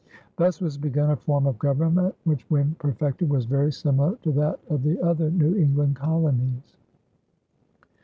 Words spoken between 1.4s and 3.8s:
of government which when perfected was very